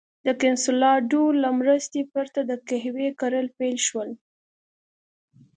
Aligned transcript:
د 0.25 0.27
کنسولاډو 0.41 1.23
له 1.41 1.49
مرستې 1.59 2.01
پرته 2.13 2.39
د 2.45 2.51
قهوې 2.67 3.09
کرل 3.19 3.47
پیل 3.57 3.77
شول. 3.87 4.09